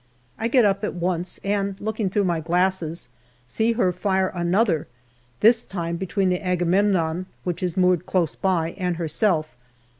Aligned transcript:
I 0.39 0.47
get 0.47 0.65
up 0.65 0.83
at 0.83 0.95
once, 0.95 1.39
and 1.43 1.79
looking 1.79 2.09
through 2.09 2.23
my 2.23 2.39
glasses, 2.39 3.07
see 3.45 3.73
her 3.73 3.91
fire 3.91 4.29
another, 4.29 4.87
this 5.41 5.63
time 5.63 5.95
between 5.97 6.29
the 6.29 6.43
Agamemnon, 6.43 7.27
which 7.43 7.61
is 7.61 7.77
moored 7.77 8.07
close 8.07 8.35
by, 8.35 8.71
and 8.79 8.95
herself. 8.97 9.55